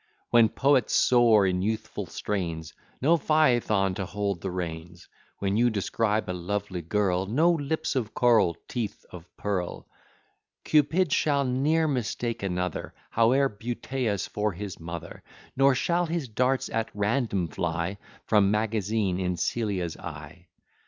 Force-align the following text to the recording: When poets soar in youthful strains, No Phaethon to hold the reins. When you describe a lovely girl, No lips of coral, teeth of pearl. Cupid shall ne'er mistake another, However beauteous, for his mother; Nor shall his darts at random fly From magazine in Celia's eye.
When 0.31 0.49
poets 0.49 0.95
soar 0.95 1.45
in 1.45 1.61
youthful 1.61 2.07
strains, 2.07 2.73
No 3.03 3.17
Phaethon 3.17 3.93
to 3.97 4.07
hold 4.07 4.41
the 4.41 4.49
reins. 4.49 5.07
When 5.37 5.57
you 5.57 5.69
describe 5.69 6.27
a 6.27 6.33
lovely 6.33 6.81
girl, 6.81 7.27
No 7.27 7.51
lips 7.51 7.95
of 7.95 8.15
coral, 8.15 8.57
teeth 8.67 9.05
of 9.11 9.27
pearl. 9.37 9.87
Cupid 10.63 11.13
shall 11.13 11.45
ne'er 11.45 11.87
mistake 11.87 12.41
another, 12.41 12.95
However 13.11 13.47
beauteous, 13.47 14.25
for 14.25 14.53
his 14.53 14.79
mother; 14.79 15.21
Nor 15.55 15.75
shall 15.75 16.07
his 16.07 16.27
darts 16.27 16.67
at 16.69 16.89
random 16.95 17.47
fly 17.47 17.99
From 18.25 18.49
magazine 18.49 19.19
in 19.19 19.37
Celia's 19.37 19.97
eye. 19.97 20.47